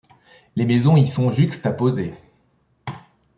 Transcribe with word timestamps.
Les 0.55 0.65
maisons 0.65 0.97
y 0.97 1.07
sont 1.07 1.29
juxtaposées. 1.29 2.15